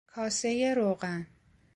کاسه 0.13 0.73
روغن 0.73 1.27